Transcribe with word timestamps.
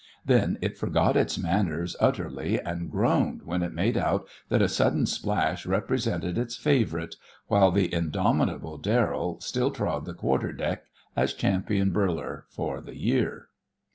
Then 0.25 0.57
it 0.63 0.79
forgot 0.79 1.15
its 1.15 1.37
manners 1.37 1.95
utterly 1.99 2.59
and 2.59 2.89
groaned 2.89 3.43
when 3.43 3.61
it 3.61 3.71
made 3.71 3.95
out 3.97 4.27
that 4.49 4.59
a 4.59 4.67
sudden 4.67 5.05
splash 5.05 5.63
represented 5.63 6.39
its 6.39 6.55
favourite, 6.55 7.17
while 7.45 7.69
the 7.69 7.93
indomitable 7.93 8.79
Darrell 8.79 9.39
still 9.41 9.69
trod 9.69 10.05
the 10.05 10.15
quarter 10.15 10.53
deck 10.53 10.85
as 11.15 11.35
champion 11.35 11.91
birler 11.91 12.45
for 12.49 12.81
the 12.81 12.97
year. 12.97 13.49